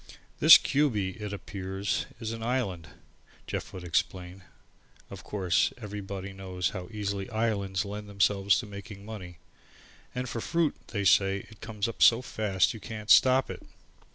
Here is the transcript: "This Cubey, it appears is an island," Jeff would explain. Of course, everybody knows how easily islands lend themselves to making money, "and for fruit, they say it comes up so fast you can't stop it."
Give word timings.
"This 0.39 0.57
Cubey, 0.57 1.21
it 1.21 1.31
appears 1.31 2.07
is 2.19 2.31
an 2.31 2.41
island," 2.41 2.87
Jeff 3.45 3.71
would 3.71 3.83
explain. 3.83 4.43
Of 5.11 5.23
course, 5.23 5.71
everybody 5.77 6.33
knows 6.33 6.69
how 6.71 6.87
easily 6.89 7.29
islands 7.29 7.85
lend 7.85 8.09
themselves 8.09 8.57
to 8.61 8.65
making 8.65 9.05
money, 9.05 9.37
"and 10.15 10.27
for 10.27 10.41
fruit, 10.41 10.73
they 10.87 11.03
say 11.05 11.45
it 11.51 11.61
comes 11.61 11.87
up 11.87 12.01
so 12.01 12.23
fast 12.23 12.73
you 12.73 12.79
can't 12.79 13.11
stop 13.11 13.51
it." 13.51 13.61